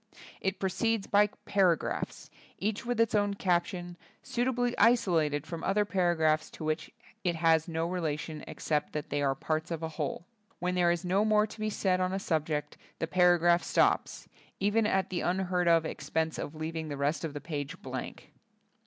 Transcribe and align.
It 0.39 0.57
proceeds 0.57 1.05
by 1.05 1.27
para 1.45 1.77
graphs, 1.77 2.31
each 2.57 2.87
with 2.87 2.99
its 2.99 3.13
own 3.13 3.35
caption, 3.35 3.97
suitably 4.23 4.75
isolated 4.79 5.45
from 5.45 5.63
other 5.63 5.85
para 5.85 6.15
graphs 6.15 6.49
to 6.57 6.63
which 6.63 6.89
it 7.23 7.35
has 7.35 7.67
no 7.67 7.85
relation 7.87 8.43
ex 8.47 8.63
cept 8.63 8.93
that 8.93 9.11
they 9.11 9.21
are 9.21 9.35
parts 9.35 9.69
of 9.69 9.83
a 9.83 9.89
whole. 9.89 10.25
When 10.57 10.73
there 10.73 10.89
is 10.89 11.05
no 11.05 11.23
more 11.23 11.45
to 11.45 11.59
be 11.59 11.69
said 11.69 11.99
on 12.01 12.13
a 12.13 12.17
subject, 12.17 12.77
the 12.97 13.05
paragraph 13.05 13.61
stops, 13.61 14.27
even 14.59 14.87
at 14.87 15.11
the 15.11 15.21
unheard 15.21 15.67
of 15.67 15.85
expense 15.85 16.39
of 16.39 16.55
leaving 16.55 16.87
the 16.89 16.97
rest 16.97 17.23
of 17.23 17.35
the 17.35 17.39
page 17.39 17.79
blank. 17.83 18.31